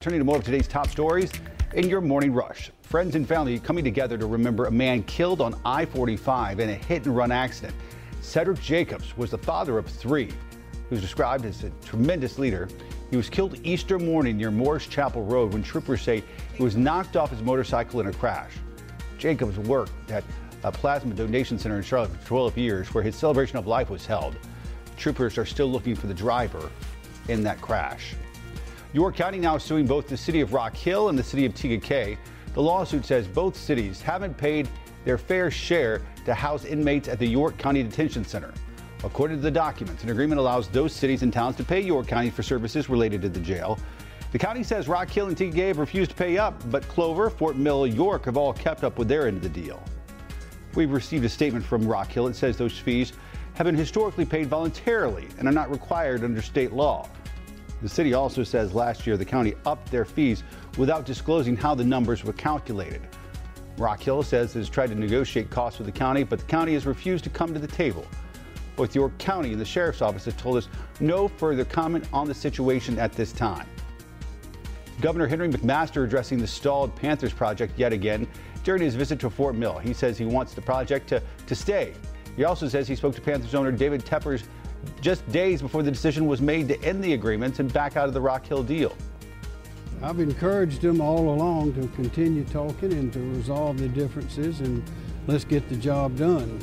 Turning 0.00 0.20
to 0.20 0.24
more 0.24 0.36
of 0.36 0.44
today's 0.44 0.68
top 0.68 0.86
stories 0.86 1.32
in 1.74 1.88
your 1.88 2.00
morning 2.00 2.32
rush. 2.32 2.70
Friends 2.82 3.16
and 3.16 3.26
family 3.26 3.58
coming 3.58 3.82
together 3.82 4.16
to 4.16 4.26
remember 4.26 4.66
a 4.66 4.70
man 4.70 5.02
killed 5.02 5.40
on 5.40 5.60
I 5.64 5.86
45 5.86 6.60
in 6.60 6.70
a 6.70 6.74
hit 6.74 7.04
and 7.06 7.16
run 7.16 7.32
accident. 7.32 7.74
Cedric 8.20 8.60
Jacobs 8.60 9.16
was 9.16 9.32
the 9.32 9.38
father 9.38 9.76
of 9.76 9.86
three, 9.86 10.30
who's 10.88 11.00
described 11.00 11.44
as 11.44 11.64
a 11.64 11.70
tremendous 11.84 12.38
leader. 12.38 12.68
He 13.10 13.16
was 13.16 13.28
killed 13.28 13.58
Easter 13.64 13.98
morning 13.98 14.36
near 14.36 14.52
Morris 14.52 14.86
Chapel 14.86 15.24
Road 15.24 15.52
when 15.52 15.64
troopers 15.64 16.02
say 16.02 16.22
he 16.54 16.62
was 16.62 16.76
knocked 16.76 17.16
off 17.16 17.30
his 17.30 17.42
motorcycle 17.42 17.98
in 17.98 18.06
a 18.06 18.12
crash. 18.12 18.52
Jacobs 19.18 19.58
worked 19.58 20.12
at 20.12 20.22
a 20.62 20.70
plasma 20.70 21.12
donation 21.12 21.58
center 21.58 21.76
in 21.76 21.82
Charlotte 21.82 22.12
for 22.12 22.24
12 22.24 22.56
years 22.56 22.94
where 22.94 23.02
his 23.02 23.16
celebration 23.16 23.58
of 23.58 23.66
life 23.66 23.90
was 23.90 24.06
held. 24.06 24.36
Troopers 24.96 25.36
are 25.38 25.44
still 25.44 25.66
looking 25.66 25.96
for 25.96 26.06
the 26.06 26.14
driver 26.14 26.70
in 27.26 27.42
that 27.42 27.60
crash. 27.60 28.14
York 28.94 29.16
County 29.16 29.38
now 29.38 29.58
suing 29.58 29.86
both 29.86 30.08
the 30.08 30.16
city 30.16 30.40
of 30.40 30.54
Rock 30.54 30.74
Hill 30.74 31.10
and 31.10 31.18
the 31.18 31.22
city 31.22 31.44
of 31.44 31.54
Cay. 31.54 32.16
The 32.54 32.62
lawsuit 32.62 33.04
says 33.04 33.28
both 33.28 33.54
cities 33.54 34.00
haven't 34.00 34.38
paid 34.38 34.66
their 35.04 35.18
fair 35.18 35.50
share 35.50 36.00
to 36.24 36.32
house 36.32 36.64
inmates 36.64 37.06
at 37.06 37.18
the 37.18 37.26
York 37.26 37.58
County 37.58 37.82
Detention 37.82 38.24
Center. 38.24 38.52
According 39.04 39.36
to 39.36 39.42
the 39.42 39.50
documents, 39.50 40.04
an 40.04 40.10
agreement 40.10 40.40
allows 40.40 40.68
those 40.68 40.94
cities 40.94 41.22
and 41.22 41.30
towns 41.30 41.56
to 41.56 41.64
pay 41.64 41.80
York 41.80 42.06
County 42.06 42.30
for 42.30 42.42
services 42.42 42.88
related 42.88 43.20
to 43.22 43.28
the 43.28 43.40
jail. 43.40 43.78
The 44.32 44.38
county 44.38 44.62
says 44.62 44.88
Rock 44.88 45.10
Hill 45.10 45.26
and 45.26 45.36
Cay 45.36 45.68
have 45.68 45.78
refused 45.78 46.10
to 46.10 46.16
pay 46.16 46.38
up, 46.38 46.58
but 46.70 46.88
Clover, 46.88 47.28
Fort 47.28 47.56
Mill, 47.56 47.86
York 47.86 48.24
have 48.24 48.38
all 48.38 48.54
kept 48.54 48.84
up 48.84 48.98
with 48.98 49.06
their 49.06 49.28
end 49.28 49.36
of 49.36 49.42
the 49.42 49.48
deal. 49.60 49.82
We've 50.74 50.90
received 50.90 51.26
a 51.26 51.28
statement 51.28 51.64
from 51.64 51.86
Rock 51.86 52.08
Hill. 52.08 52.26
It 52.26 52.36
says 52.36 52.56
those 52.56 52.78
fees 52.78 53.12
have 53.54 53.66
been 53.66 53.74
historically 53.74 54.24
paid 54.24 54.48
voluntarily 54.48 55.28
and 55.38 55.46
are 55.46 55.52
not 55.52 55.70
required 55.70 56.24
under 56.24 56.40
state 56.40 56.72
law. 56.72 57.08
The 57.82 57.88
city 57.88 58.14
also 58.14 58.42
says 58.42 58.74
last 58.74 59.06
year 59.06 59.16
the 59.16 59.24
county 59.24 59.54
upped 59.64 59.90
their 59.90 60.04
fees 60.04 60.42
without 60.76 61.06
disclosing 61.06 61.56
how 61.56 61.74
the 61.74 61.84
numbers 61.84 62.24
were 62.24 62.32
calculated. 62.32 63.02
Rock 63.76 64.02
Hill 64.02 64.22
says 64.22 64.56
it 64.56 64.58
has 64.58 64.68
tried 64.68 64.88
to 64.88 64.96
negotiate 64.96 65.50
costs 65.50 65.78
with 65.78 65.86
the 65.86 65.92
county, 65.92 66.24
but 66.24 66.40
the 66.40 66.44
county 66.46 66.74
has 66.74 66.86
refused 66.86 67.22
to 67.24 67.30
come 67.30 67.54
to 67.54 67.60
the 67.60 67.68
table. 67.68 68.04
Both 68.74 68.94
York 68.94 69.16
County 69.18 69.52
and 69.52 69.60
the 69.60 69.64
Sheriff's 69.64 70.02
Office 70.02 70.24
have 70.24 70.36
told 70.36 70.56
us 70.56 70.68
no 71.00 71.28
further 71.28 71.64
comment 71.64 72.06
on 72.12 72.26
the 72.26 72.34
situation 72.34 72.98
at 72.98 73.12
this 73.12 73.32
time. 73.32 73.66
Governor 75.00 75.28
Henry 75.28 75.48
McMaster 75.48 76.04
addressing 76.04 76.38
the 76.38 76.46
stalled 76.46 76.94
Panthers 76.96 77.32
project 77.32 77.78
yet 77.78 77.92
again 77.92 78.26
during 78.64 78.82
his 78.82 78.96
visit 78.96 79.20
to 79.20 79.30
Fort 79.30 79.54
Mill. 79.54 79.78
He 79.78 79.92
says 79.94 80.18
he 80.18 80.24
wants 80.24 80.54
the 80.54 80.60
project 80.60 81.08
to, 81.10 81.22
to 81.46 81.54
stay. 81.54 81.94
He 82.36 82.44
also 82.44 82.68
says 82.68 82.88
he 82.88 82.96
spoke 82.96 83.14
to 83.14 83.20
Panthers 83.20 83.54
owner 83.54 83.70
David 83.70 84.04
Tepper's 84.04 84.44
just 85.00 85.26
days 85.30 85.62
before 85.62 85.82
the 85.82 85.90
decision 85.90 86.26
was 86.26 86.40
made 86.40 86.68
to 86.68 86.82
end 86.82 87.02
the 87.02 87.14
agreements 87.14 87.58
and 87.58 87.72
back 87.72 87.96
out 87.96 88.08
of 88.08 88.14
the 88.14 88.20
Rock 88.20 88.46
Hill 88.46 88.62
deal. 88.62 88.94
I've 90.02 90.20
encouraged 90.20 90.80
them 90.80 91.00
all 91.00 91.34
along 91.34 91.74
to 91.74 91.88
continue 91.88 92.44
talking 92.44 92.92
and 92.92 93.12
to 93.12 93.18
resolve 93.18 93.78
the 93.78 93.88
differences 93.88 94.60
and 94.60 94.82
let's 95.26 95.44
get 95.44 95.68
the 95.68 95.76
job 95.76 96.16
done. 96.16 96.60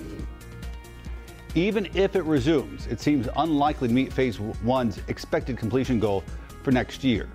Even 1.54 1.88
if 1.94 2.16
it 2.16 2.24
resumes, 2.24 2.88
it 2.88 3.00
seems 3.00 3.28
unlikely 3.38 3.88
to 3.88 3.94
meet 3.94 4.12
phase 4.12 4.40
one's 4.40 5.00
expected 5.08 5.58
completion 5.58 6.00
goal 6.00 6.24
for 6.64 6.72
next 6.72 7.04
year. 7.04 7.30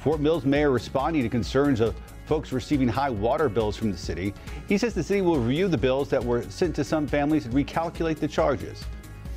Fort 0.00 0.20
Mills 0.20 0.44
mayor 0.44 0.70
responding 0.70 1.22
to 1.22 1.28
concerns 1.28 1.80
of 1.80 1.94
folks 2.26 2.52
receiving 2.52 2.88
high 2.88 3.10
water 3.10 3.48
bills 3.48 3.76
from 3.76 3.92
the 3.92 3.98
city. 3.98 4.34
He 4.68 4.78
says 4.78 4.94
the 4.94 5.02
city 5.02 5.20
will 5.20 5.38
review 5.38 5.68
the 5.68 5.78
bills 5.78 6.08
that 6.10 6.24
were 6.24 6.42
sent 6.44 6.74
to 6.76 6.84
some 6.84 7.06
families 7.06 7.44
and 7.44 7.54
recalculate 7.54 8.18
the 8.18 8.28
charges. 8.28 8.84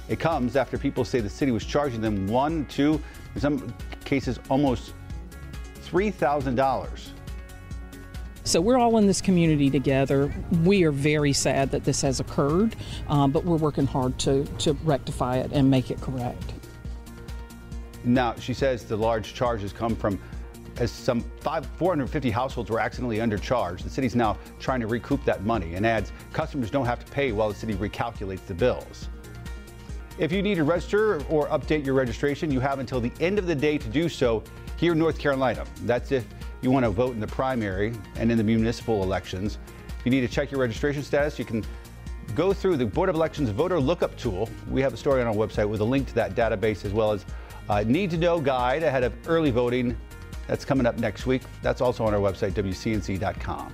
It 0.08 0.20
comes 0.20 0.56
after 0.56 0.78
people 0.78 1.04
say 1.04 1.20
the 1.20 1.30
city 1.30 1.52
was 1.52 1.66
charging 1.66 2.02
them 2.02 2.28
one, 2.28 2.66
two, 2.66 3.02
in 3.34 3.42
some 3.42 3.74
cases 4.04 4.40
almost 4.50 4.94
$3,000. 5.84 7.10
So 8.44 8.62
we're 8.62 8.78
all 8.78 9.00
in 9.00 9.08
this 9.08 9.22
community 9.22 9.72
together. 9.72 10.32
We 10.64 10.84
are 10.84 10.92
very 10.92 11.34
sad 11.34 11.72
that 11.72 11.84
this 11.84 12.02
has 12.04 12.20
occurred, 12.20 12.76
um, 13.08 13.32
but 13.32 13.44
we're 13.44 13.58
working 13.58 13.88
hard 13.88 14.20
to, 14.20 14.46
to 14.60 14.74
rectify 14.84 15.38
it 15.38 15.52
and 15.52 15.70
make 15.70 15.90
it 15.90 16.00
correct. 16.00 16.54
Now, 18.04 18.36
she 18.36 18.54
says 18.54 18.84
the 18.86 18.96
large 18.96 19.34
charges 19.34 19.74
come 19.74 19.96
from 19.96 20.20
as 20.78 20.92
some 20.92 21.22
five, 21.40 21.66
450 21.78 22.30
households 22.30 22.70
were 22.70 22.80
accidentally 22.80 23.18
undercharged. 23.18 23.82
The 23.82 23.90
city's 23.90 24.16
now 24.16 24.38
trying 24.60 24.82
to 24.82 24.88
recoup 24.88 25.24
that 25.26 25.44
money 25.44 25.74
and 25.76 25.86
adds 25.86 26.12
customers 26.34 26.70
don't 26.70 26.86
have 26.86 27.04
to 27.04 27.12
pay 27.12 27.32
while 27.32 27.50
the 27.50 27.56
city 27.56 27.74
recalculates 27.74 28.46
the 28.46 28.54
bills. 28.54 29.08
If 30.18 30.32
you 30.32 30.42
need 30.42 30.56
to 30.56 30.64
register 30.64 31.22
or 31.26 31.48
update 31.50 31.86
your 31.86 31.94
registration, 31.94 32.50
you 32.50 32.62
have 32.62 32.80
until 32.80 33.02
the 33.02 33.12
end 33.20 33.38
of 33.38 33.48
the 33.48 33.56
day 33.56 33.78
to 33.78 33.88
do 33.90 34.08
so 34.08 34.44
here 34.78 34.94
in 34.94 35.00
North 35.00 35.20
Carolina. 35.20 35.66
That's 35.82 36.14
if 36.14 36.26
you 36.62 36.72
want 36.72 36.86
to 36.86 36.90
vote 36.90 37.14
in 37.14 37.20
the 37.20 37.28
primary 37.28 37.94
and 38.16 38.32
in 38.32 38.38
the 38.38 38.44
municipal 38.44 39.04
elections. 39.04 39.58
If 40.00 40.06
you 40.06 40.12
need 40.12 40.22
to 40.22 40.30
check 40.30 40.52
your 40.52 40.62
registration 40.62 41.04
status, 41.04 41.38
you 41.38 41.44
can 41.44 41.66
go 42.34 42.54
through 42.54 42.78
the 42.78 42.86
Board 42.86 43.10
of 43.10 43.16
Elections 43.16 43.50
voter 43.50 43.78
lookup 43.78 44.18
tool. 44.18 44.50
We 44.70 44.82
have 44.82 44.94
a 44.94 44.98
story 44.98 45.22
on 45.22 45.28
our 45.28 45.34
website 45.34 45.68
with 45.68 45.82
a 45.82 45.86
link 45.86 46.08
to 46.08 46.16
that 46.16 46.34
database 46.34 46.86
as 46.86 46.94
well 46.94 47.12
as 47.12 47.26
a 47.68 47.84
need 47.84 48.10
to 48.12 48.18
know 48.18 48.40
guide 48.40 48.84
ahead 48.84 49.04
of 49.04 49.14
early 49.28 49.52
voting. 49.52 49.98
That's 50.48 50.64
coming 50.64 50.86
up 50.86 50.98
next 50.98 51.26
week. 51.26 51.42
That's 51.62 51.82
also 51.82 52.06
on 52.06 52.14
our 52.14 52.22
website, 52.22 52.52
WCNC.com. 52.52 53.74